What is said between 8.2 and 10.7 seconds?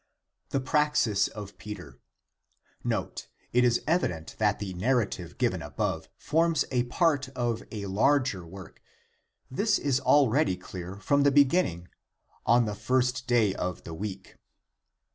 work. This is already